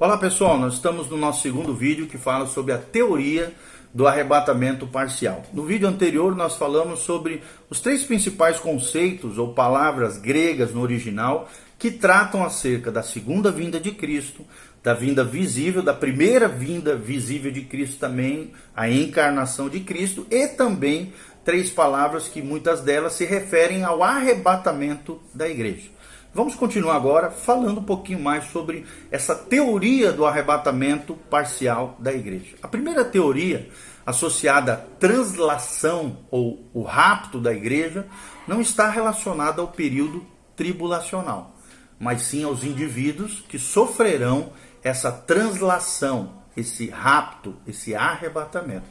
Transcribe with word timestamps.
Olá 0.00 0.18
pessoal, 0.18 0.58
nós 0.58 0.74
estamos 0.74 1.08
no 1.08 1.16
nosso 1.16 1.42
segundo 1.42 1.72
vídeo 1.72 2.08
que 2.08 2.18
fala 2.18 2.46
sobre 2.46 2.72
a 2.72 2.78
teoria 2.78 3.54
do 3.94 4.08
arrebatamento 4.08 4.88
parcial. 4.88 5.44
No 5.52 5.64
vídeo 5.64 5.86
anterior 5.86 6.34
nós 6.34 6.56
falamos 6.56 6.98
sobre 6.98 7.40
os 7.70 7.78
três 7.78 8.02
principais 8.02 8.58
conceitos 8.58 9.38
ou 9.38 9.54
palavras 9.54 10.18
gregas 10.18 10.72
no 10.72 10.80
original 10.80 11.48
que 11.78 11.92
tratam 11.92 12.42
acerca 12.44 12.90
da 12.90 13.04
segunda 13.04 13.52
vinda 13.52 13.78
de 13.78 13.92
Cristo, 13.92 14.44
da 14.82 14.94
vinda 14.94 15.22
visível, 15.22 15.80
da 15.80 15.94
primeira 15.94 16.48
vinda 16.48 16.96
visível 16.96 17.52
de 17.52 17.60
Cristo 17.60 17.98
também, 18.00 18.50
a 18.74 18.90
encarnação 18.90 19.68
de 19.68 19.78
Cristo 19.78 20.26
e 20.28 20.48
também 20.48 21.12
três 21.44 21.70
palavras 21.70 22.26
que 22.26 22.42
muitas 22.42 22.80
delas 22.80 23.12
se 23.12 23.24
referem 23.24 23.84
ao 23.84 24.02
arrebatamento 24.02 25.20
da 25.32 25.48
igreja. 25.48 25.93
Vamos 26.34 26.56
continuar 26.56 26.96
agora 26.96 27.30
falando 27.30 27.78
um 27.78 27.84
pouquinho 27.84 28.18
mais 28.18 28.46
sobre 28.50 28.84
essa 29.08 29.36
teoria 29.36 30.12
do 30.12 30.26
arrebatamento 30.26 31.14
parcial 31.30 31.96
da 32.00 32.12
igreja. 32.12 32.56
A 32.60 32.66
primeira 32.66 33.04
teoria, 33.04 33.68
associada 34.04 34.72
à 34.72 34.76
translação 34.76 36.18
ou 36.32 36.68
o 36.74 36.82
rapto 36.82 37.38
da 37.38 37.52
igreja, 37.52 38.04
não 38.48 38.60
está 38.60 38.90
relacionada 38.90 39.60
ao 39.62 39.68
período 39.68 40.26
tribulacional, 40.56 41.54
mas 42.00 42.22
sim 42.22 42.42
aos 42.42 42.64
indivíduos 42.64 43.44
que 43.48 43.56
sofrerão 43.56 44.52
essa 44.82 45.12
translação, 45.12 46.42
esse 46.56 46.90
rapto, 46.90 47.54
esse 47.64 47.94
arrebatamento. 47.94 48.86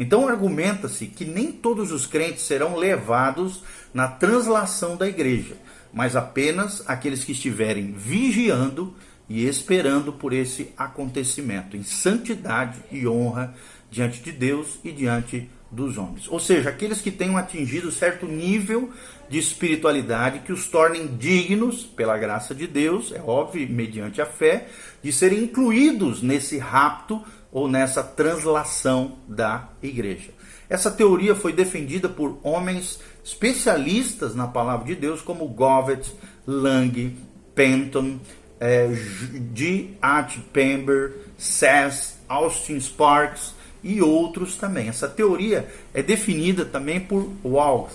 Então 0.00 0.26
argumenta-se 0.26 1.06
que 1.06 1.26
nem 1.26 1.52
todos 1.52 1.92
os 1.92 2.06
crentes 2.06 2.44
serão 2.44 2.74
levados 2.74 3.62
na 3.92 4.08
translação 4.08 4.96
da 4.96 5.06
igreja 5.06 5.58
mas 5.96 6.14
apenas 6.14 6.84
aqueles 6.86 7.24
que 7.24 7.32
estiverem 7.32 7.92
vigiando 7.92 8.94
e 9.30 9.46
esperando 9.46 10.12
por 10.12 10.34
esse 10.34 10.70
acontecimento, 10.76 11.74
em 11.74 11.82
santidade 11.82 12.78
e 12.92 13.08
honra 13.08 13.54
diante 13.90 14.20
de 14.20 14.30
Deus 14.30 14.78
e 14.84 14.92
diante 14.92 15.48
dos 15.70 15.96
homens. 15.96 16.28
Ou 16.28 16.38
seja, 16.38 16.68
aqueles 16.68 17.00
que 17.00 17.10
tenham 17.10 17.38
atingido 17.38 17.90
certo 17.90 18.26
nível 18.26 18.90
de 19.30 19.38
espiritualidade 19.38 20.40
que 20.40 20.52
os 20.52 20.68
tornem 20.68 21.16
dignos, 21.16 21.84
pela 21.84 22.18
graça 22.18 22.54
de 22.54 22.66
Deus, 22.66 23.10
é 23.10 23.22
óbvio, 23.22 23.66
mediante 23.66 24.20
a 24.20 24.26
fé, 24.26 24.68
de 25.02 25.10
serem 25.10 25.44
incluídos 25.44 26.20
nesse 26.20 26.58
rapto 26.58 27.24
ou 27.50 27.66
nessa 27.66 28.02
translação 28.02 29.16
da 29.26 29.70
igreja. 29.82 30.35
Essa 30.68 30.90
teoria 30.90 31.34
foi 31.34 31.52
defendida 31.52 32.08
por 32.08 32.38
homens 32.42 32.98
especialistas 33.24 34.34
na 34.34 34.46
palavra 34.46 34.86
de 34.86 34.94
Deus, 34.94 35.22
como 35.22 35.46
Govet, 35.46 36.12
Lang, 36.46 37.16
Penton, 37.54 38.18
é, 38.58 38.88
G. 39.54 39.90
H. 40.00 40.40
Pember, 40.52 41.14
Sass, 41.38 42.18
Austin 42.28 42.80
Sparks 42.80 43.54
e 43.82 44.02
outros 44.02 44.56
também. 44.56 44.88
Essa 44.88 45.08
teoria 45.08 45.68
é 45.94 46.02
definida 46.02 46.64
também 46.64 46.98
por 46.98 47.30
Wauch, 47.44 47.92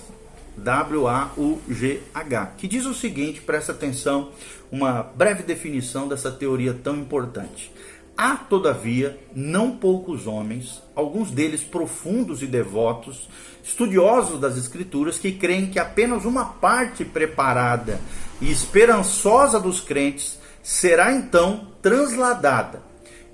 W-A-U-G-H, 0.55 2.45
que 2.57 2.67
diz 2.67 2.85
o 2.85 2.93
seguinte: 2.93 3.41
presta 3.41 3.71
atenção, 3.71 4.31
uma 4.71 5.03
breve 5.03 5.43
definição 5.43 6.07
dessa 6.07 6.31
teoria 6.31 6.73
tão 6.73 6.95
importante. 6.97 7.71
Há, 8.17 8.35
todavia, 8.35 9.19
não 9.33 9.71
poucos 9.71 10.27
homens, 10.27 10.81
alguns 10.95 11.31
deles 11.31 11.63
profundos 11.63 12.43
e 12.43 12.45
devotos, 12.45 13.27
estudiosos 13.63 14.39
das 14.39 14.57
Escrituras, 14.57 15.17
que 15.17 15.31
creem 15.31 15.67
que 15.67 15.79
apenas 15.79 16.25
uma 16.25 16.45
parte 16.45 17.03
preparada 17.03 17.99
e 18.39 18.51
esperançosa 18.51 19.59
dos 19.59 19.79
crentes 19.81 20.39
será 20.61 21.11
então 21.11 21.67
transladada. 21.81 22.83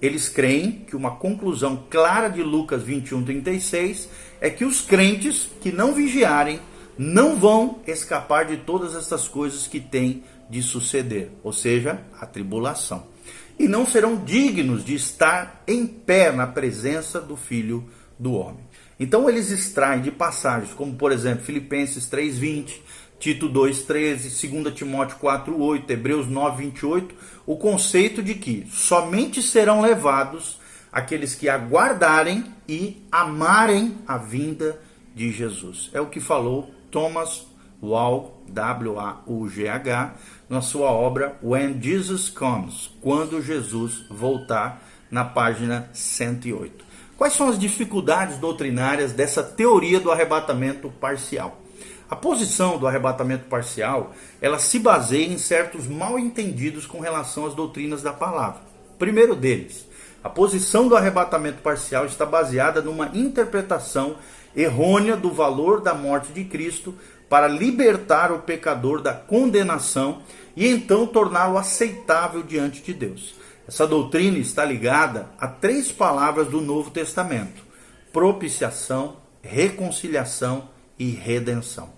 Eles 0.02 0.30
creem 0.30 0.86
que 0.88 0.95
uma 0.95 1.16
conclusão 1.16 1.86
clara 1.89 2.30
de 2.30 2.44
Lucas 2.44 2.84
21:36 2.84 4.08
é 4.39 4.50
que 4.50 4.64
os 4.64 4.80
crentes 4.80 5.50
que 5.59 5.72
não 5.72 5.94
vigiarem 5.94 6.59
não 6.97 7.35
vão 7.35 7.79
escapar 7.88 8.46
de 8.46 8.57
todas 8.57 8.96
essas 8.96 9.28
coisas 9.28 9.68
que 9.68 9.79
têm 9.79 10.23
de 10.50 10.62
suceder, 10.62 11.31
ou 11.44 11.52
seja, 11.52 12.00
a 12.19 12.25
tribulação 12.25 13.16
e 13.59 13.68
não 13.68 13.85
serão 13.85 14.16
dignos 14.16 14.84
de 14.84 14.95
estar 14.95 15.63
em 15.68 15.85
pé 15.85 16.31
na 16.31 16.47
presença 16.47 17.19
do 17.19 17.35
Filho 17.35 17.90
do 18.19 18.34
Homem. 18.34 18.66
Então 19.00 19.29
eles 19.29 19.51
extraem 19.51 20.01
de 20.01 20.12
passagens, 20.12 20.73
como 20.73 20.95
por 20.95 21.12
exemplo 21.12 21.44
Filipenses 21.44 22.07
3:20, 22.07 22.81
Tito 23.19 23.50
2:13, 23.50 24.29
2 24.29 24.73
Timóteo 24.73 25.17
4:8, 25.17 25.90
Hebreus 25.90 26.28
9:28, 26.28 27.16
o 27.46 27.57
conceito 27.57 28.22
de 28.22 28.35
que 28.35 28.67
somente 28.72 29.41
serão 29.41 29.81
levados 29.81 30.59
aqueles 30.91 31.35
que 31.35 31.50
aguardarem 31.50 32.46
e 32.67 33.06
amarem 33.12 33.97
a 34.07 34.17
vinda 34.17 34.79
de 35.16 35.31
Jesus. 35.31 35.90
É 35.94 36.01
o 36.01 36.07
que 36.07 36.19
falou 36.19 36.72
Thomas 36.90 37.46
Wall, 37.81 38.44
W-A-U-G-H, 38.50 40.16
na 40.50 40.62
sua 40.62 40.91
obra 40.91 41.38
When 41.44 41.81
Jesus 41.81 42.30
Comes, 42.30 42.90
Quando 43.02 43.41
Jesus 43.41 44.06
Voltar, 44.09 44.81
na 45.09 45.24
página 45.24 45.90
108. 45.94 46.85
Quais 47.18 47.34
são 47.34 47.50
as 47.50 47.58
dificuldades 47.58 48.38
doutrinárias 48.38 49.12
dessa 49.12 49.41
teoria 49.41 50.00
do 50.00 50.12
arrebatamento 50.12 50.90
parcial? 50.90 51.62
A 52.09 52.16
posição 52.16 52.78
do 52.78 52.88
arrebatamento 52.88 53.46
parcial, 53.46 54.13
ela 54.41 54.59
se 54.59 54.80
baseia 54.80 55.25
em 55.25 55.38
certos 55.38 55.88
mal 55.88 56.18
entendidos 56.18 56.85
com 56.85 57.00
relação 57.00 57.46
às 57.46 57.53
doutrinas 57.53 58.02
da 58.02 58.14
palavra. 58.14 58.62
Primeiro 58.97 59.35
deles, 59.35 59.88
a 60.24 60.29
posição 60.29 60.88
do 60.88 60.96
arrebatamento 60.96 61.62
parcial 61.62 62.06
está 62.06 62.25
baseada 62.25 62.81
numa 62.81 63.09
interpretação 63.14 64.16
errônea 64.56 65.16
do 65.16 65.31
valor 65.31 65.81
da 65.81 65.94
morte 65.94 66.31
de 66.31 66.44
Cristo 66.44 66.96
para 67.30 67.48
libertar 67.48 68.32
o 68.32 68.40
pecador 68.40 69.02
da 69.02 69.14
condenação 69.14 70.22
e 70.56 70.68
então 70.68 71.06
torná-lo 71.06 71.58
aceitável 71.58 72.42
diante 72.42 72.82
de 72.82 72.94
Deus. 72.94 73.36
Essa 73.68 73.86
doutrina 73.86 74.38
está 74.38 74.64
ligada 74.64 75.30
a 75.38 75.48
três 75.48 75.92
palavras 75.92 76.48
do 76.48 76.62
Novo 76.62 76.90
Testamento: 76.90 77.64
propiciação, 78.14 79.18
reconciliação 79.42 80.70
e 80.98 81.10
redenção. 81.10 81.90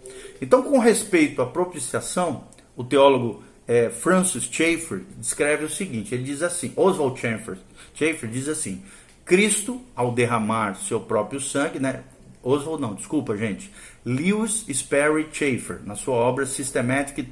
Então, 0.41 0.63
com 0.63 0.79
respeito 0.79 1.41
à 1.41 1.45
propiciação, 1.45 2.45
o 2.75 2.83
teólogo 2.83 3.43
é, 3.67 3.89
Francis 3.89 4.45
Schaeffer 4.45 5.03
descreve 5.17 5.65
o 5.65 5.69
seguinte: 5.69 6.15
ele 6.15 6.23
diz 6.23 6.41
assim, 6.41 6.73
Oswald 6.75 7.19
Schaeffer, 7.19 7.57
Schaeffer 7.93 8.27
diz 8.27 8.47
assim: 8.47 8.83
Cristo, 9.23 9.79
ao 9.95 10.11
derramar 10.11 10.75
seu 10.75 10.99
próprio 10.99 11.39
sangue, 11.39 11.79
né, 11.79 12.03
Oswald 12.41 12.81
não, 12.81 12.95
desculpa, 12.95 13.35
gente. 13.35 13.71
Lewis 14.05 14.65
Sperry 14.71 15.27
Chafer, 15.31 15.79
na 15.85 15.95
sua 15.95 16.15
obra 16.15 16.45
Systematic 16.45 17.27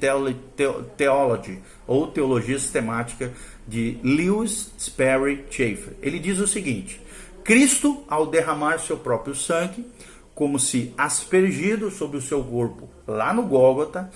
Theology, 0.96 1.58
ou 1.86 2.08
Teologia 2.08 2.58
Sistemática 2.58 3.32
de 3.66 3.98
Lewis 4.02 4.70
Sperry 4.78 5.46
Chafer. 5.50 5.94
Ele 6.02 6.18
diz 6.18 6.38
o 6.38 6.46
seguinte: 6.46 7.00
Cristo, 7.42 8.04
ao 8.08 8.26
derramar 8.26 8.78
seu 8.80 8.98
próprio 8.98 9.34
sangue, 9.34 9.86
como 10.34 10.58
se 10.58 10.92
aspergido 10.96 11.90
sobre 11.90 12.18
o 12.18 12.22
seu 12.22 12.44
corpo 12.44 12.88
lá 13.06 13.32
no 13.32 13.42
Gólgota, 13.42 14.10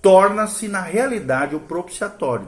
torna-se 0.00 0.68
na 0.68 0.80
realidade 0.80 1.56
o 1.56 1.60
propiciatório. 1.60 2.46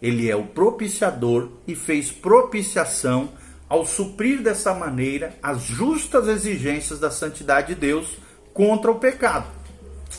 Ele 0.00 0.30
é 0.30 0.34
o 0.34 0.46
propiciador 0.46 1.50
e 1.66 1.74
fez 1.74 2.10
propiciação 2.10 3.28
ao 3.68 3.86
suprir 3.86 4.42
dessa 4.42 4.74
maneira 4.74 5.36
as 5.42 5.62
justas 5.62 6.28
exigências 6.28 6.98
da 6.98 7.10
santidade 7.10 7.68
de 7.68 7.74
Deus 7.74 8.18
contra 8.52 8.90
o 8.90 8.98
pecado, 8.98 9.46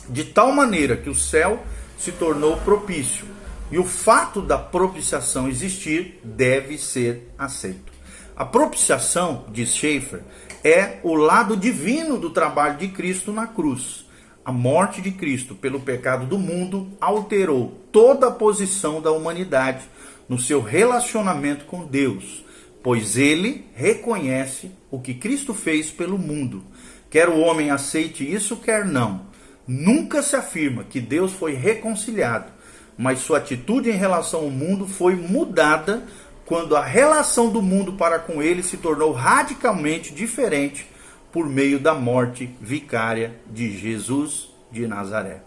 de 0.09 0.25
tal 0.25 0.51
maneira 0.51 0.97
que 0.97 1.09
o 1.09 1.15
céu 1.15 1.63
se 1.97 2.11
tornou 2.11 2.57
propício 2.57 3.25
e 3.71 3.79
o 3.79 3.83
fato 3.83 4.41
da 4.41 4.57
propiciação 4.57 5.47
existir 5.47 6.19
deve 6.23 6.77
ser 6.77 7.31
aceito. 7.37 7.93
A 8.35 8.45
propiciação, 8.45 9.45
diz 9.49 9.73
Schaeffer, 9.73 10.21
é 10.63 10.99
o 11.03 11.15
lado 11.15 11.55
divino 11.55 12.17
do 12.17 12.29
trabalho 12.29 12.77
de 12.77 12.89
Cristo 12.89 13.31
na 13.31 13.47
cruz. 13.47 14.05
A 14.43 14.51
morte 14.51 15.01
de 15.01 15.11
Cristo 15.11 15.55
pelo 15.55 15.79
pecado 15.79 16.25
do 16.25 16.37
mundo 16.37 16.89
alterou 16.99 17.79
toda 17.91 18.27
a 18.27 18.31
posição 18.31 19.01
da 19.01 19.11
humanidade 19.11 19.85
no 20.27 20.37
seu 20.37 20.61
relacionamento 20.61 21.65
com 21.65 21.85
Deus 21.85 22.44
pois 22.85 23.17
ele 23.17 23.65
reconhece 23.73 24.69
o 24.91 24.99
que 24.99 25.15
Cristo 25.15 25.55
fez 25.55 25.89
pelo 25.89 26.19
mundo. 26.19 26.63
Quer 27.09 27.27
o 27.27 27.39
homem 27.39 27.71
aceite 27.71 28.23
isso, 28.31 28.57
quer 28.57 28.85
não. 28.85 29.25
Nunca 29.67 30.21
se 30.21 30.35
afirma 30.35 30.83
que 30.83 31.01
Deus 31.01 31.33
foi 31.33 31.55
reconciliado, 31.55 32.53
mas 32.95 33.21
sua 33.21 33.39
atitude 33.39 33.89
em 33.89 33.97
relação 33.97 34.41
ao 34.41 34.51
mundo 34.51 34.87
foi 34.87 35.15
mudada 35.15 36.03
quando 36.45 36.75
a 36.75 36.85
relação 36.85 37.49
do 37.49 37.59
mundo 37.59 37.93
para 37.93 38.19
com 38.19 38.39
ele 38.39 38.61
se 38.61 38.77
tornou 38.77 39.11
radicalmente 39.13 40.13
diferente 40.13 40.87
por 41.31 41.49
meio 41.49 41.79
da 41.79 41.95
morte 41.95 42.55
vicária 42.61 43.35
de 43.49 43.75
Jesus 43.75 44.53
de 44.71 44.85
Nazaré. 44.85 45.41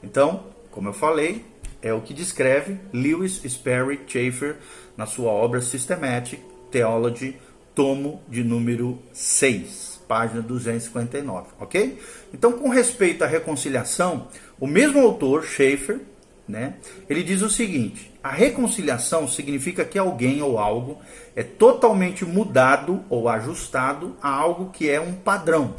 Então, 0.00 0.44
como 0.70 0.90
eu 0.90 0.94
falei, 0.94 1.44
é 1.82 1.92
o 1.92 2.02
que 2.02 2.14
descreve 2.14 2.78
Lewis 2.92 3.42
Sperry 3.44 3.98
Chafer 4.06 4.58
na 4.96 5.06
sua 5.06 5.32
obra 5.32 5.60
Systematic 5.60 6.38
Theology, 6.70 7.36
tomo 7.74 8.22
de 8.28 8.42
número 8.42 8.98
6, 9.12 10.00
página 10.08 10.42
259, 10.42 11.48
ok? 11.60 11.98
Então, 12.34 12.52
com 12.52 12.68
respeito 12.68 13.22
à 13.22 13.26
reconciliação, 13.26 14.28
o 14.58 14.66
mesmo 14.66 15.00
autor, 15.00 15.44
Schaeffer, 15.44 16.00
né, 16.48 16.74
ele 17.08 17.22
diz 17.22 17.42
o 17.42 17.50
seguinte: 17.50 18.12
a 18.22 18.30
reconciliação 18.30 19.28
significa 19.28 19.84
que 19.84 19.98
alguém 19.98 20.42
ou 20.42 20.58
algo 20.58 20.98
é 21.36 21.42
totalmente 21.42 22.24
mudado 22.24 23.04
ou 23.08 23.28
ajustado 23.28 24.16
a 24.20 24.28
algo 24.28 24.70
que 24.70 24.90
é 24.90 25.00
um 25.00 25.12
padrão, 25.12 25.76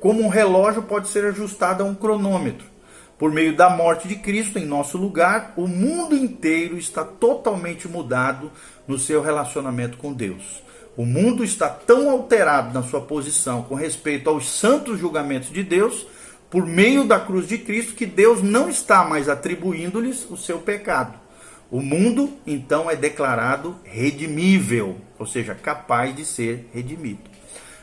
como 0.00 0.22
um 0.22 0.28
relógio 0.28 0.82
pode 0.82 1.08
ser 1.08 1.24
ajustado 1.24 1.82
a 1.82 1.86
um 1.86 1.94
cronômetro. 1.94 2.67
Por 3.18 3.32
meio 3.32 3.56
da 3.56 3.68
morte 3.68 4.06
de 4.06 4.14
Cristo 4.14 4.60
em 4.60 4.64
nosso 4.64 4.96
lugar, 4.96 5.52
o 5.56 5.66
mundo 5.66 6.14
inteiro 6.14 6.78
está 6.78 7.02
totalmente 7.02 7.88
mudado 7.88 8.52
no 8.86 8.96
seu 8.96 9.20
relacionamento 9.20 9.98
com 9.98 10.12
Deus. 10.12 10.62
O 10.96 11.04
mundo 11.04 11.42
está 11.42 11.68
tão 11.68 12.10
alterado 12.10 12.72
na 12.72 12.82
sua 12.82 13.00
posição 13.00 13.62
com 13.62 13.74
respeito 13.74 14.30
aos 14.30 14.48
santos 14.48 15.00
julgamentos 15.00 15.50
de 15.50 15.64
Deus, 15.64 16.06
por 16.48 16.64
meio 16.64 17.04
da 17.04 17.18
cruz 17.18 17.48
de 17.48 17.58
Cristo, 17.58 17.94
que 17.94 18.06
Deus 18.06 18.40
não 18.40 18.68
está 18.68 19.04
mais 19.04 19.28
atribuindo-lhes 19.28 20.24
o 20.30 20.36
seu 20.36 20.60
pecado. 20.60 21.18
O 21.70 21.82
mundo, 21.82 22.32
então, 22.46 22.90
é 22.90 22.94
declarado 22.94 23.76
redimível, 23.84 24.96
ou 25.18 25.26
seja, 25.26 25.54
capaz 25.54 26.14
de 26.14 26.24
ser 26.24 26.68
redimido. 26.72 27.37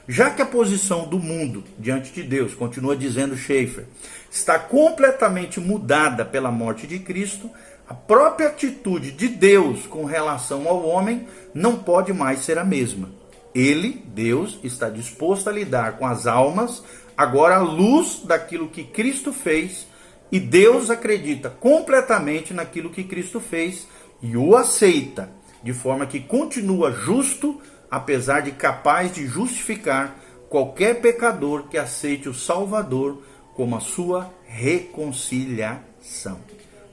Já 0.07 0.29
que 0.29 0.41
a 0.41 0.45
posição 0.45 1.07
do 1.07 1.17
mundo 1.17 1.63
diante 1.79 2.11
de 2.11 2.21
Deus, 2.21 2.53
continua 2.53 2.95
dizendo 2.95 3.35
Schaeffer, 3.35 3.85
está 4.29 4.59
completamente 4.59 5.59
mudada 5.59 6.23
pela 6.23 6.51
morte 6.51 6.85
de 6.85 6.99
Cristo, 6.99 7.49
a 7.87 7.93
própria 7.93 8.47
atitude 8.47 9.11
de 9.11 9.27
Deus 9.27 9.87
com 9.87 10.05
relação 10.05 10.67
ao 10.67 10.85
homem 10.87 11.27
não 11.53 11.77
pode 11.77 12.13
mais 12.13 12.39
ser 12.39 12.57
a 12.57 12.63
mesma. 12.63 13.09
Ele, 13.53 14.03
Deus, 14.07 14.59
está 14.63 14.89
disposto 14.89 15.49
a 15.49 15.53
lidar 15.53 15.97
com 15.97 16.05
as 16.05 16.27
almas 16.27 16.83
agora 17.17 17.55
à 17.55 17.61
luz 17.61 18.21
daquilo 18.23 18.67
que 18.67 18.83
Cristo 18.83 19.31
fez, 19.31 19.87
e 20.31 20.39
Deus 20.39 20.89
acredita 20.89 21.49
completamente 21.49 22.53
naquilo 22.53 22.89
que 22.89 23.03
Cristo 23.03 23.39
fez 23.39 23.87
e 24.21 24.35
o 24.35 24.55
aceita, 24.55 25.29
de 25.63 25.71
forma 25.71 26.05
que 26.05 26.19
continua 26.19 26.91
justo 26.91 27.61
apesar 27.89 28.41
de 28.41 28.51
capaz 28.51 29.13
de 29.13 29.25
justificar 29.27 30.15
qualquer 30.49 31.01
pecador 31.01 31.67
que 31.67 31.77
aceite 31.77 32.29
o 32.29 32.33
Salvador 32.33 33.21
como 33.55 33.75
a 33.75 33.79
sua 33.79 34.31
reconciliação. 34.45 36.39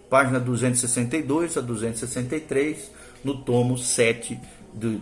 Página 0.08 0.38
262 0.38 1.56
a 1.56 1.60
263, 1.60 2.90
no 3.24 3.42
tomo 3.42 3.78
7 3.78 4.38
do 4.72 5.00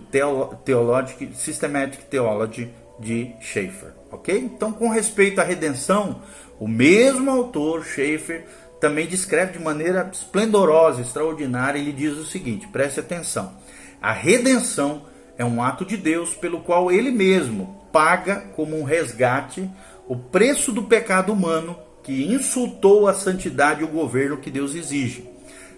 Theologic, 0.64 1.31
Systematic 1.34 2.02
Theology 2.04 2.70
de 2.98 3.32
Schaeffer, 3.40 3.93
ok? 4.10 4.38
Então, 4.38 4.72
com 4.72 4.88
respeito 4.88 5.40
à 5.40 5.44
redenção, 5.44 6.22
o 6.58 6.69
mesmo 6.69 7.31
autor, 7.31 7.84
Schaeffer, 7.84 8.44
também 8.81 9.06
descreve 9.06 9.58
de 9.58 9.64
maneira 9.64 10.08
esplendorosa, 10.12 11.02
extraordinária, 11.02 11.78
ele 11.78 11.93
diz 11.93 12.16
o 12.16 12.25
seguinte: 12.25 12.66
preste 12.69 13.00
atenção. 13.00 13.52
A 14.00 14.12
redenção 14.12 15.02
é 15.40 15.44
um 15.44 15.62
ato 15.62 15.87
de 15.87 15.96
Deus 15.96 16.34
pelo 16.34 16.60
qual 16.60 16.92
ele 16.92 17.10
mesmo 17.10 17.82
paga 17.90 18.44
como 18.54 18.78
um 18.78 18.84
resgate 18.84 19.66
o 20.06 20.14
preço 20.14 20.70
do 20.70 20.82
pecado 20.82 21.32
humano 21.32 21.78
que 22.02 22.31
insultou 22.31 23.08
a 23.08 23.14
santidade 23.14 23.81
e 23.81 23.84
o 23.84 23.88
governo 23.88 24.37
que 24.37 24.50
Deus 24.50 24.75
exige. 24.75 25.26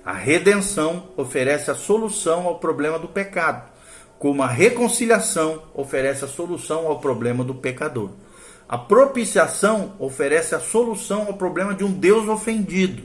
A 0.05 0.15
redenção 0.15 1.11
oferece 1.17 1.71
a 1.71 1.77
solução 1.77 2.49
ao 2.49 2.59
problema 2.59 2.99
do 2.99 3.07
pecado, 3.07 3.71
como 4.19 4.43
a 4.43 4.49
reconciliação 4.49 5.63
oferece 5.75 6.25
a 6.25 6.29
solução 6.29 6.89
ao 6.89 6.99
problema 6.99 7.45
do 7.45 7.55
pecador. 7.55 8.11
A 8.69 8.77
propiciação 8.77 9.95
oferece 10.01 10.57
a 10.57 10.61
solução 10.61 11.29
ao 11.29 11.35
problema 11.35 11.73
de 11.73 11.85
um 11.85 11.93
Deus 11.93 12.29
ofendido. 12.29 13.05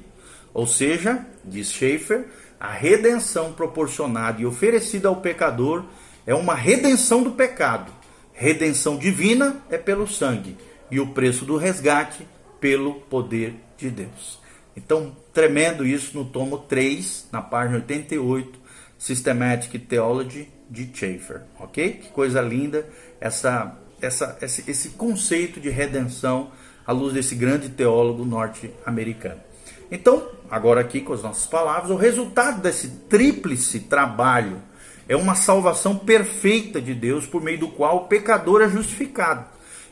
Ou 0.56 0.65
seja, 0.65 1.24
diz 1.45 1.71
Schaeffer, 1.71 2.25
a 2.60 2.71
redenção 2.71 3.53
proporcionada 3.53 4.42
e 4.42 4.45
oferecida 4.48 5.07
ao 5.07 5.18
pecador 5.18 5.86
é 6.27 6.35
uma 6.35 6.53
redenção 6.53 7.24
do 7.24 7.31
pecado. 7.31 7.91
Redenção 8.33 8.97
divina 8.97 9.63
é 9.69 9.77
pelo 9.77 10.06
sangue 10.06 10.57
e 10.91 11.00
o 11.00 11.07
preço 11.07 11.45
do 11.45 11.56
resgate 11.57 12.27
pelo 12.59 12.95
poder 12.95 13.56
de 13.77 13.89
Deus. 13.89 14.39
Então, 14.75 15.15
tremendo 15.33 15.85
isso 15.85 16.15
no 16.15 16.25
tomo 16.25 16.59
3, 16.59 17.29
na 17.31 17.41
página 17.41 17.77
88, 17.77 18.59
Systematic 18.97 19.88
Theology 19.88 20.50
de 20.69 20.91
Schaeffer, 20.94 21.44
ok? 21.59 21.94
Que 21.94 22.09
coisa 22.09 22.41
linda 22.41 22.88
essa, 23.19 23.75
essa, 24.01 24.38
esse, 24.41 24.69
esse 24.69 24.89
conceito 24.89 25.59
de 25.59 25.69
redenção 25.69 26.51
à 26.85 26.91
luz 26.91 27.13
desse 27.13 27.35
grande 27.35 27.69
teólogo 27.69 28.24
norte-americano. 28.25 29.41
Então, 29.89 30.29
agora 30.50 30.81
aqui 30.81 31.01
com 31.01 31.13
as 31.13 31.24
nossas 31.24 31.47
palavras, 31.47 31.89
o 31.89 31.95
resultado 31.95 32.62
desse 32.62 32.89
tríplice 33.09 33.79
trabalho 33.81 34.62
é 35.07 35.15
uma 35.15 35.36
salvação 35.36 35.98
perfeita 35.98 36.81
de 36.81 36.94
Deus 36.94 37.25
por 37.25 37.42
meio 37.42 37.59
do 37.59 37.68
qual 37.69 37.98
o 37.98 38.07
pecador 38.07 38.62
é 38.62 38.69
justificado. 38.69 39.45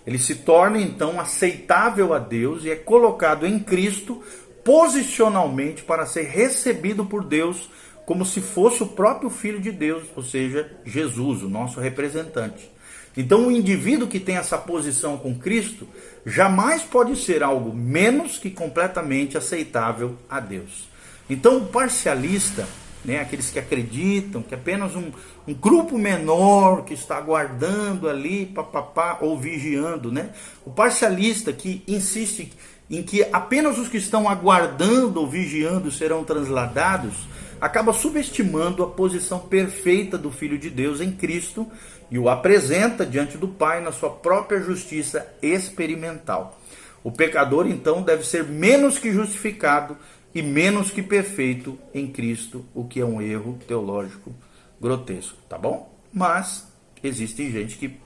Ele 0.05 0.19
se 0.19 0.35
torna 0.35 0.79
então 0.79 1.19
aceitável 1.19 2.13
a 2.13 2.19
Deus 2.19 2.63
e 2.63 2.69
é 2.69 2.75
colocado 2.75 3.45
em 3.45 3.59
Cristo 3.59 4.21
posicionalmente 4.63 5.83
para 5.83 6.05
ser 6.05 6.23
recebido 6.23 7.05
por 7.05 7.23
Deus 7.23 7.69
como 8.05 8.25
se 8.25 8.39
fosse 8.39 8.83
o 8.83 8.87
próprio 8.87 9.29
Filho 9.29 9.59
de 9.59 9.71
Deus, 9.71 10.03
ou 10.15 10.23
seja, 10.23 10.71
Jesus, 10.85 11.41
o 11.41 11.49
nosso 11.49 11.79
representante. 11.79 12.71
Então, 13.17 13.47
o 13.47 13.51
indivíduo 13.51 14.07
que 14.07 14.19
tem 14.19 14.35
essa 14.35 14.57
posição 14.57 15.17
com 15.17 15.33
Cristo 15.33 15.87
jamais 16.25 16.83
pode 16.83 17.15
ser 17.15 17.41
algo 17.41 17.73
menos 17.73 18.37
que 18.37 18.51
completamente 18.51 19.37
aceitável 19.37 20.17
a 20.29 20.39
Deus. 20.39 20.87
Então, 21.29 21.57
o 21.57 21.65
parcialista 21.67 22.67
né? 23.05 23.19
aqueles 23.19 23.49
que 23.49 23.59
acreditam 23.59 24.41
que 24.41 24.55
apenas 24.55 24.95
um, 24.95 25.11
um 25.47 25.53
grupo 25.53 25.97
menor 25.97 26.83
que 26.83 26.93
está 26.93 27.17
aguardando 27.17 28.09
ali, 28.09 28.45
papapá, 28.45 29.19
ou 29.21 29.39
vigiando. 29.39 30.11
Né? 30.11 30.29
O 30.65 30.71
parcialista 30.71 31.53
que 31.53 31.83
insiste 31.87 32.51
em 32.89 33.01
que 33.01 33.23
apenas 33.31 33.77
os 33.77 33.87
que 33.87 33.97
estão 33.97 34.29
aguardando 34.29 35.19
ou 35.19 35.27
vigiando 35.27 35.91
serão 35.91 36.23
transladados, 36.23 37.13
acaba 37.59 37.93
subestimando 37.93 38.83
a 38.83 38.87
posição 38.87 39.39
perfeita 39.39 40.17
do 40.17 40.31
Filho 40.31 40.57
de 40.57 40.69
Deus 40.69 41.01
em 41.01 41.11
Cristo 41.11 41.67
e 42.11 42.19
o 42.19 42.29
apresenta 42.29 43.05
diante 43.05 43.37
do 43.37 43.47
Pai 43.47 43.81
na 43.81 43.91
sua 43.91 44.09
própria 44.09 44.61
justiça 44.61 45.25
experimental. 45.41 46.59
O 47.03 47.11
pecador, 47.11 47.67
então, 47.67 48.01
deve 48.01 48.25
ser 48.25 48.43
menos 48.43 48.97
que 48.97 49.11
justificado 49.11 49.95
e 50.35 50.43
menos 50.43 50.91
que 50.91 51.01
perfeito 51.01 51.79
em 51.93 52.07
Cristo, 52.07 52.65
o 52.73 52.83
que 52.83 52.99
é 52.99 53.05
um 53.05 53.21
erro 53.21 53.57
teológico 53.65 54.35
grotesco, 54.81 55.37
tá 55.47 55.57
bom? 55.57 55.97
Mas 56.13 56.67
existe 57.01 57.49
gente 57.49 57.77
que 57.77 57.97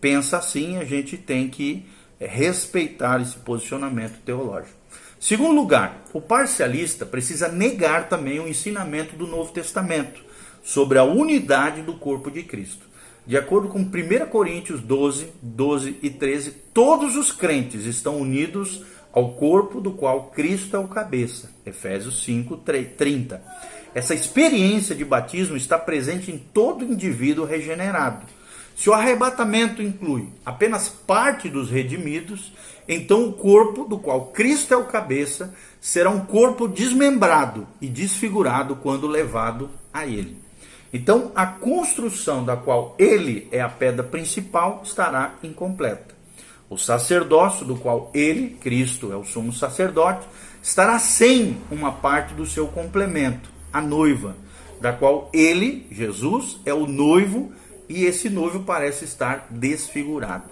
pensa 0.00 0.38
assim, 0.38 0.78
a 0.78 0.84
gente 0.84 1.16
tem 1.16 1.48
que 1.48 1.86
respeitar 2.18 3.20
esse 3.22 3.36
posicionamento 3.36 4.20
teológico. 4.24 4.76
Segundo 5.20 5.54
lugar, 5.54 6.04
o 6.12 6.20
parcialista 6.20 7.06
precisa 7.06 7.48
negar 7.48 8.08
também 8.08 8.40
o 8.40 8.48
ensinamento 8.48 9.14
do 9.14 9.26
Novo 9.26 9.52
Testamento 9.52 10.24
sobre 10.64 10.98
a 10.98 11.04
unidade 11.04 11.82
do 11.82 11.94
corpo 11.94 12.32
de 12.32 12.42
Cristo. 12.42 12.84
De 13.24 13.36
acordo 13.36 13.68
com 13.68 13.80
1 13.80 14.26
Coríntios 14.30 14.80
12, 14.80 15.28
12 15.40 15.98
e 16.02 16.10
13, 16.10 16.50
todos 16.72 17.16
os 17.16 17.30
crentes 17.30 17.84
estão 17.84 18.16
unidos 18.16 18.84
ao 19.16 19.30
corpo 19.30 19.80
do 19.80 19.92
qual 19.92 20.24
Cristo 20.24 20.76
é 20.76 20.78
o 20.78 20.86
cabeça. 20.86 21.50
Efésios 21.64 22.22
5, 22.22 22.58
30. 22.58 23.42
Essa 23.94 24.14
experiência 24.14 24.94
de 24.94 25.06
batismo 25.06 25.56
está 25.56 25.78
presente 25.78 26.30
em 26.30 26.36
todo 26.36 26.84
indivíduo 26.84 27.46
regenerado. 27.46 28.26
Se 28.76 28.90
o 28.90 28.92
arrebatamento 28.92 29.80
inclui 29.80 30.28
apenas 30.44 30.90
parte 30.90 31.48
dos 31.48 31.70
redimidos, 31.70 32.52
então 32.86 33.26
o 33.26 33.32
corpo 33.32 33.84
do 33.84 33.96
qual 33.96 34.26
Cristo 34.26 34.74
é 34.74 34.76
o 34.76 34.84
cabeça 34.84 35.54
será 35.80 36.10
um 36.10 36.26
corpo 36.26 36.68
desmembrado 36.68 37.66
e 37.80 37.88
desfigurado 37.88 38.76
quando 38.76 39.06
levado 39.06 39.70
a 39.94 40.04
ele. 40.06 40.36
Então, 40.92 41.32
a 41.34 41.46
construção 41.46 42.44
da 42.44 42.54
qual 42.54 42.94
ele 42.98 43.48
é 43.50 43.62
a 43.62 43.68
pedra 43.70 44.04
principal 44.04 44.82
estará 44.84 45.36
incompleta. 45.42 46.15
O 46.68 46.76
sacerdócio 46.76 47.64
do 47.64 47.76
qual 47.76 48.10
ele, 48.12 48.50
Cristo, 48.60 49.12
é 49.12 49.16
o 49.16 49.24
sumo 49.24 49.52
sacerdote, 49.52 50.26
estará 50.62 50.98
sem 50.98 51.58
uma 51.70 51.92
parte 51.92 52.34
do 52.34 52.44
seu 52.44 52.66
complemento, 52.66 53.48
a 53.72 53.80
noiva, 53.80 54.36
da 54.80 54.92
qual 54.92 55.30
ele, 55.32 55.86
Jesus, 55.90 56.58
é 56.64 56.74
o 56.74 56.86
noivo 56.86 57.52
e 57.88 58.04
esse 58.04 58.28
noivo 58.28 58.64
parece 58.64 59.04
estar 59.04 59.46
desfigurado. 59.50 60.44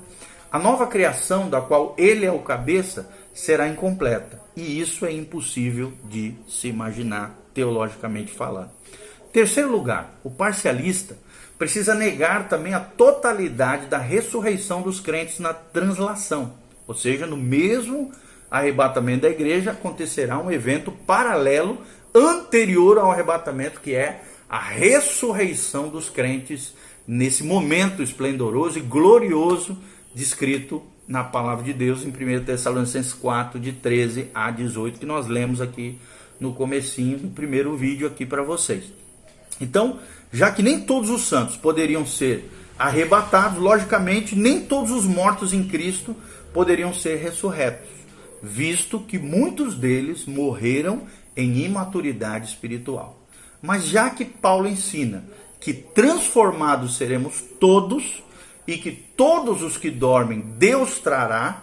A 0.52 0.59
nova 0.59 0.87
criação, 0.87 1.50
da 1.50 1.61
qual 1.61 1.94
ele 1.99 2.25
é 2.25 2.30
o 2.30 2.38
cabeça, 2.38 3.11
será 3.33 3.68
incompleta, 3.68 4.40
e 4.54 4.80
isso 4.80 5.04
é 5.04 5.11
impossível 5.11 5.92
de 6.04 6.35
se 6.47 6.68
imaginar, 6.68 7.37
teologicamente 7.52 8.33
falando. 8.33 8.71
Terceiro 9.34 9.68
lugar, 9.68 10.14
o 10.22 10.30
parcialista 10.30 11.18
precisa 11.58 11.92
negar 11.92 12.48
também 12.48 12.72
a 12.72 12.78
totalidade 12.78 13.86
da 13.86 13.98
ressurreição 13.98 14.80
dos 14.80 15.00
crentes 15.00 15.40
na 15.40 15.52
translação. 15.52 16.54
Ou 16.86 16.94
seja, 16.94 17.26
no 17.26 17.36
mesmo 17.36 18.12
arrebatamento 18.48 19.22
da 19.22 19.28
igreja 19.28 19.72
acontecerá 19.72 20.38
um 20.38 20.52
evento 20.52 20.92
paralelo 20.92 21.82
anterior 22.14 22.96
ao 22.96 23.10
arrebatamento, 23.10 23.80
que 23.80 23.92
é 23.92 24.22
a 24.48 24.60
ressurreição 24.60 25.88
dos 25.88 26.08
crentes 26.08 26.72
nesse 27.04 27.42
momento 27.42 28.04
esplendoroso 28.04 28.78
e 28.78 28.82
glorioso 28.82 29.76
descrito 30.14 30.80
na 31.08 31.24
palavra 31.24 31.64
de 31.64 31.72
Deus 31.72 32.04
em 32.04 32.10
1 32.10 32.44
Tessalonicenses 32.44 33.12
4, 33.12 33.58
de 33.58 33.72
13 33.72 34.30
a 34.32 34.52
18, 34.52 35.00
que 35.00 35.04
nós 35.04 35.26
lemos 35.26 35.60
aqui 35.60 35.98
no 36.38 36.54
comecinho 36.54 37.18
do 37.18 37.30
primeiro 37.30 37.76
vídeo 37.76 38.06
aqui 38.06 38.24
para 38.24 38.44
vocês. 38.44 39.03
Então, 39.61 39.99
já 40.32 40.50
que 40.50 40.62
nem 40.62 40.80
todos 40.80 41.11
os 41.11 41.23
santos 41.28 41.56
poderiam 41.56 42.06
ser 42.06 42.50
arrebatados, 42.78 43.58
logicamente, 43.58 44.34
nem 44.34 44.61
todos 44.61 44.90
os 44.90 45.04
mortos 45.04 45.52
em 45.52 45.64
Cristo 45.64 46.14
poderiam 46.52 46.92
ser 46.92 47.16
ressurretos, 47.16 47.88
visto 48.42 49.00
que 49.00 49.18
muitos 49.18 49.75
deles 49.75 50.26
morreram 50.26 51.02
em 51.37 51.64
imaturidade 51.64 52.49
espiritual. 52.49 53.20
Mas 53.62 53.84
já 53.87 54.11
que 54.11 54.25
Paulo 54.25 54.68
ensina 54.68 55.25
que 55.61 55.73
transformados 55.73 56.96
seremos 56.96 57.42
todos 57.58 58.23
e 58.66 58.76
que 58.76 58.90
todos 58.90 59.62
os 59.62 59.76
que 59.76 59.90
dormem 59.90 60.40
Deus 60.58 60.99
trará, 60.99 61.62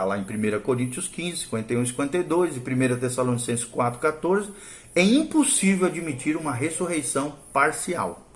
está 0.00 0.04
lá 0.04 0.16
em 0.16 0.22
1 0.22 0.60
Coríntios 0.60 1.06
15, 1.08 1.42
51 1.42 1.82
e 1.82 1.86
52 1.86 2.56
e 2.56 2.60
1 2.60 2.98
Tessalonicenses 2.98 3.64
4, 3.64 4.00
14, 4.00 4.50
é 4.94 5.02
impossível 5.02 5.86
admitir 5.86 6.36
uma 6.36 6.52
ressurreição 6.52 7.34
parcial. 7.52 8.26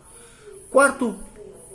Quarto 0.71 1.17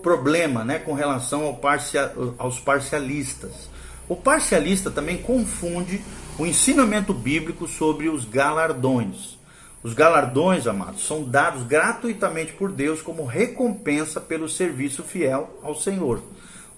problema 0.04 0.64
né, 0.64 0.80
com 0.80 0.94
relação 0.94 1.46
ao 1.46 1.56
parcia, 1.56 2.14
aos 2.38 2.60
parcialistas. 2.60 3.70
O 4.08 4.16
parcialista 4.16 4.90
também 4.90 5.18
confunde 5.18 6.02
o 6.38 6.46
ensinamento 6.46 7.14
bíblico 7.14 7.68
sobre 7.68 8.10
os 8.10 8.26
galardões. 8.26 9.38
Os 9.82 9.94
galardões, 9.94 10.68
amados, 10.68 11.06
são 11.06 11.24
dados 11.24 11.64
gratuitamente 11.64 12.54
por 12.54 12.72
Deus 12.72 13.02
como 13.02 13.26
recompensa 13.26 14.20
pelo 14.20 14.48
serviço 14.48 15.04
fiel 15.04 15.60
ao 15.64 15.74
Senhor. 15.74 16.22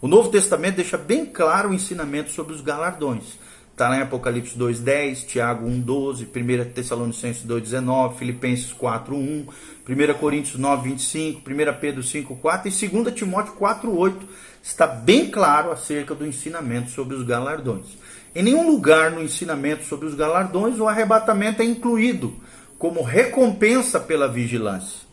O 0.01 0.07
Novo 0.07 0.29
Testamento 0.29 0.77
deixa 0.77 0.97
bem 0.97 1.27
claro 1.27 1.69
o 1.69 1.73
ensinamento 1.75 2.31
sobre 2.31 2.55
os 2.55 2.61
galardões. 2.61 3.37
Está 3.71 3.87
lá 3.87 3.97
em 3.97 4.01
Apocalipse 4.01 4.57
2,10, 4.57 5.27
Tiago 5.27 5.67
1,12, 5.67 6.25
1 6.25 6.71
Tessalonicenses 6.71 7.45
2,19, 7.45 8.15
Filipenses 8.15 8.73
4,1, 8.73 9.45
1 9.87 10.13
Coríntios 10.15 10.59
9,25, 10.59 11.37
1 11.37 11.79
Pedro 11.79 12.01
5,4 12.01 12.83
e 12.83 12.87
2 12.87 13.13
Timóteo 13.13 13.53
4,8. 13.53 14.15
Está 14.63 14.87
bem 14.87 15.29
claro 15.29 15.71
acerca 15.71 16.15
do 16.15 16.25
ensinamento 16.25 16.89
sobre 16.89 17.15
os 17.15 17.23
galardões. 17.23 17.85
Em 18.33 18.41
nenhum 18.41 18.67
lugar 18.71 19.11
no 19.11 19.21
ensinamento 19.21 19.85
sobre 19.85 20.07
os 20.07 20.15
galardões 20.15 20.79
o 20.79 20.87
arrebatamento 20.87 21.61
é 21.61 21.65
incluído 21.65 22.33
como 22.79 23.03
recompensa 23.03 23.99
pela 23.99 24.27
vigilância. 24.27 25.10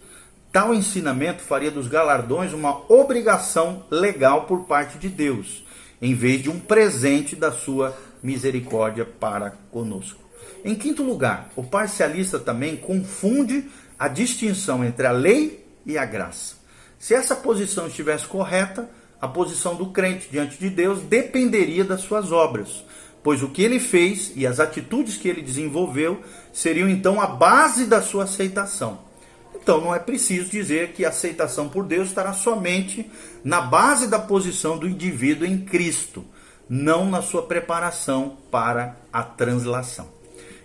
Tal 0.50 0.74
ensinamento 0.74 1.42
faria 1.42 1.70
dos 1.70 1.88
galardões 1.88 2.54
uma 2.54 2.90
obrigação 2.90 3.84
legal 3.90 4.46
por 4.46 4.64
parte 4.64 4.96
de 4.96 5.08
Deus, 5.08 5.62
em 6.00 6.14
vez 6.14 6.42
de 6.42 6.48
um 6.48 6.58
presente 6.58 7.36
da 7.36 7.52
sua 7.52 7.96
misericórdia 8.22 9.04
para 9.04 9.50
conosco. 9.70 10.20
Em 10.64 10.74
quinto 10.74 11.02
lugar, 11.02 11.50
o 11.54 11.62
parcialista 11.62 12.38
também 12.38 12.76
confunde 12.76 13.68
a 13.98 14.08
distinção 14.08 14.84
entre 14.84 15.06
a 15.06 15.12
lei 15.12 15.66
e 15.84 15.98
a 15.98 16.06
graça. 16.06 16.56
Se 16.98 17.14
essa 17.14 17.36
posição 17.36 17.86
estivesse 17.86 18.26
correta, 18.26 18.88
a 19.20 19.28
posição 19.28 19.74
do 19.74 19.90
crente 19.90 20.28
diante 20.30 20.58
de 20.58 20.70
Deus 20.70 21.00
dependeria 21.00 21.84
das 21.84 22.00
suas 22.00 22.32
obras, 22.32 22.84
pois 23.22 23.42
o 23.42 23.48
que 23.48 23.62
ele 23.62 23.78
fez 23.78 24.32
e 24.34 24.46
as 24.46 24.58
atitudes 24.58 25.16
que 25.16 25.28
ele 25.28 25.42
desenvolveu 25.42 26.22
seriam 26.52 26.88
então 26.88 27.20
a 27.20 27.26
base 27.26 27.84
da 27.84 28.00
sua 28.00 28.24
aceitação. 28.24 29.07
Então 29.68 29.82
não 29.82 29.94
é 29.94 29.98
preciso 29.98 30.48
dizer 30.48 30.92
que 30.92 31.04
a 31.04 31.10
aceitação 31.10 31.68
por 31.68 31.84
Deus 31.84 32.08
estará 32.08 32.32
somente 32.32 33.04
na 33.44 33.60
base 33.60 34.06
da 34.06 34.18
posição 34.18 34.78
do 34.78 34.88
indivíduo 34.88 35.46
em 35.46 35.58
Cristo 35.58 36.24
não 36.66 37.04
na 37.10 37.20
sua 37.20 37.42
preparação 37.42 38.38
para 38.50 38.96
a 39.12 39.22
translação. 39.22 40.08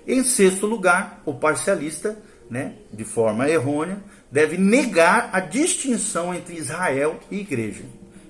Em 0.07 0.23
sexto 0.23 0.65
lugar, 0.65 1.21
o 1.25 1.33
parcialista, 1.33 2.17
né, 2.49 2.75
de 2.93 3.03
forma 3.03 3.49
errônea, 3.49 4.01
deve 4.31 4.57
negar 4.57 5.29
a 5.33 5.41
distinção 5.41 6.33
entre 6.33 6.55
Israel 6.55 7.19
e 7.29 7.41
igreja. 7.41 7.83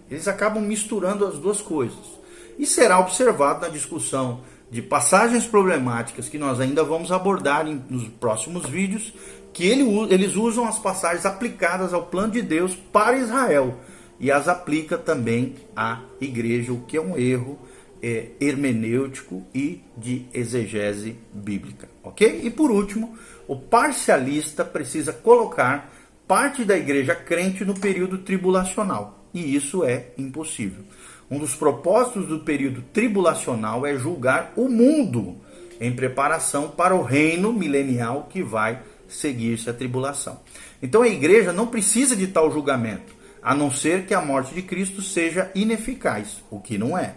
Eles 0.09 0.27
acabam 0.27 0.63
misturando 0.63 1.23
as 1.23 1.37
duas 1.37 1.61
coisas. 1.61 2.19
E 2.57 2.65
será 2.65 2.99
observado 2.99 3.61
na 3.61 3.69
discussão 3.69 4.41
de 4.73 4.81
passagens 4.81 5.45
problemáticas 5.45 6.27
que 6.27 6.39
nós 6.39 6.59
ainda 6.59 6.83
vamos 6.83 7.11
abordar 7.11 7.67
em, 7.67 7.79
nos 7.91 8.07
próximos 8.07 8.65
vídeos, 8.65 9.13
que 9.53 9.67
ele, 9.67 9.83
eles 10.11 10.35
usam 10.35 10.67
as 10.67 10.79
passagens 10.79 11.27
aplicadas 11.27 11.93
ao 11.93 12.07
plano 12.07 12.33
de 12.33 12.41
Deus 12.41 12.75
para 12.91 13.15
Israel 13.15 13.77
e 14.19 14.31
as 14.31 14.47
aplica 14.47 14.97
também 14.97 15.53
à 15.75 16.01
igreja, 16.19 16.73
o 16.73 16.81
que 16.85 16.97
é 16.97 17.01
um 17.01 17.15
erro 17.15 17.59
é, 18.01 18.29
hermenêutico 18.41 19.45
e 19.53 19.83
de 19.95 20.25
exegese 20.33 21.17
bíblica, 21.31 21.87
ok? 22.03 22.41
E 22.43 22.49
por 22.49 22.71
último, 22.71 23.15
o 23.47 23.55
parcialista 23.55 24.65
precisa 24.65 25.13
colocar 25.13 25.93
parte 26.27 26.65
da 26.65 26.75
igreja 26.75 27.13
crente 27.13 27.63
no 27.63 27.79
período 27.79 28.17
tribulacional, 28.17 29.23
e 29.31 29.55
isso 29.55 29.83
é 29.83 30.07
impossível. 30.17 30.83
Um 31.29 31.39
dos 31.39 31.55
propósitos 31.55 32.27
do 32.27 32.39
período 32.39 32.81
tribulacional 32.93 33.85
é 33.85 33.97
julgar 33.97 34.53
o 34.55 34.67
mundo 34.67 35.37
em 35.79 35.93
preparação 35.95 36.69
para 36.69 36.95
o 36.95 37.01
reino 37.01 37.51
milenial 37.51 38.27
que 38.29 38.43
vai 38.43 38.81
seguir-se 39.07 39.69
a 39.69 39.73
tribulação. 39.73 40.39
Então 40.81 41.01
a 41.01 41.07
igreja 41.07 41.51
não 41.51 41.67
precisa 41.67 42.15
de 42.15 42.27
tal 42.27 42.51
julgamento 42.51 43.23
a 43.43 43.53
não 43.53 43.69
ser 43.69 44.05
que 44.05 44.13
a 44.13 44.21
morte 44.21 44.55
de 44.55 44.61
Cristo 44.61 45.01
seja 45.01 45.51
ineficaz, 45.53 46.41
o 46.49 46.59
que 46.59 46.77
não 46.77 46.97
é. 46.97 47.15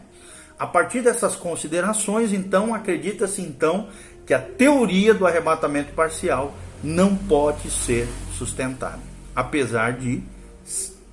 A 0.59 0.67
partir 0.67 1.03
dessas 1.03 1.37
considerações, 1.37 2.33
então, 2.33 2.75
acredita-se 2.75 3.41
então 3.41 3.89
que 4.27 4.35
a 4.35 4.41
teoria 4.41 5.15
do 5.15 5.27
arrebatamento 5.27 5.93
parcial 5.93 6.55
não 6.83 7.15
pode 7.15 7.71
ser 7.71 8.09
sustentada, 8.37 8.99
apesar 9.35 9.93
de 9.93 10.23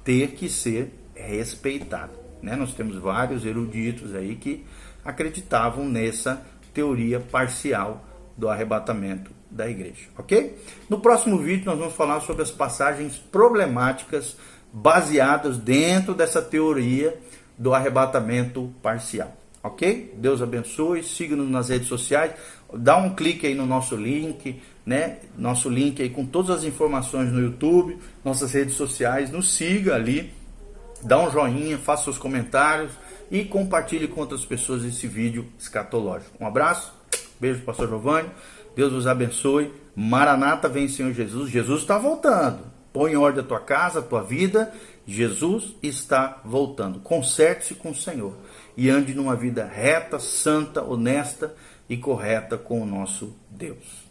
ter 0.03 0.31
que 0.31 0.50
ser 0.50 0.91
respeitada. 1.13 2.23
Né? 2.43 2.57
Nós 2.57 2.73
temos 2.73 2.97
vários 2.97 3.45
eruditos 3.45 4.13
aí 4.13 4.35
que 4.35 4.65
acreditavam 5.03 5.88
nessa 5.88 6.45
teoria 6.73 7.19
parcial 7.19 8.05
do 8.35 8.50
arrebatamento 8.50 9.31
da 9.50 9.69
igreja, 9.69 10.09
ok? 10.17 10.57
No 10.89 11.00
próximo 11.00 11.38
vídeo 11.38 11.65
nós 11.65 11.77
vamos 11.77 11.93
falar 11.93 12.19
sobre 12.21 12.41
as 12.41 12.51
passagens 12.51 13.15
problemáticas 13.15 14.35
baseadas 14.73 15.57
dentro 15.57 16.13
dessa 16.13 16.41
teoria 16.41 17.17
do 17.57 17.73
arrebatamento 17.73 18.73
parcial. 18.81 19.38
Ok? 19.62 20.13
Deus 20.17 20.41
abençoe, 20.41 21.03
siga-nos 21.03 21.50
nas 21.50 21.69
redes 21.69 21.88
sociais, 21.88 22.33
dá 22.73 22.97
um 22.97 23.15
clique 23.15 23.47
aí 23.47 23.55
no 23.55 23.65
nosso 23.65 23.95
link, 23.95 24.62
né? 24.85 25.19
Nosso 25.38 25.69
link 25.69 26.01
aí 26.01 26.09
com 26.09 26.25
todas 26.25 26.57
as 26.57 26.63
informações 26.65 27.31
no 27.31 27.39
YouTube, 27.39 27.97
nossas 28.25 28.51
redes 28.51 28.73
sociais, 28.73 29.31
nos 29.31 29.53
siga 29.53 29.95
ali, 29.95 30.33
dá 31.03 31.19
um 31.19 31.31
joinha, 31.31 31.77
faça 31.77 32.05
seus 32.05 32.17
comentários 32.17 32.91
e 33.29 33.43
compartilhe 33.43 34.07
com 34.07 34.22
outras 34.22 34.45
pessoas 34.45 34.83
esse 34.83 35.07
vídeo 35.07 35.48
escatológico. 35.60 36.31
Um 36.39 36.48
abraço, 36.48 36.93
beijo, 37.39 37.62
pastor 37.62 37.88
Giovanni, 37.88 38.29
Deus 38.75 38.93
os 38.93 39.07
abençoe. 39.07 39.72
Maranata 39.95 40.67
vem 40.67 40.88
Senhor 40.88 41.13
Jesus, 41.13 41.50
Jesus 41.50 41.81
está 41.81 41.98
voltando. 41.98 42.74
Põe 42.91 43.13
em 43.13 43.17
ordem 43.17 43.43
a 43.43 43.48
tua 43.48 43.60
casa, 43.60 44.00
a 44.00 44.03
tua 44.03 44.22
vida. 44.22 44.72
Jesus 45.05 45.75
está 45.81 46.41
voltando. 46.45 47.00
Conserte-se 47.00 47.74
com 47.75 47.89
o 47.89 47.95
Senhor 47.95 48.36
e 48.77 48.89
ande 48.89 49.13
numa 49.13 49.36
vida 49.36 49.65
reta, 49.65 50.19
santa, 50.19 50.83
honesta 50.83 51.53
e 51.89 51.98
correta 51.98 52.57
com 52.57 52.81
o 52.81 52.86
nosso 52.86 53.36
Deus. 53.50 54.02